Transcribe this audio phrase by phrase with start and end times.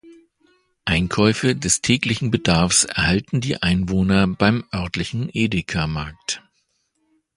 [0.85, 6.41] Einkäufe des täglichen Bedarfs erhalten die Einwohner beim örtlichen Edeka-Markt.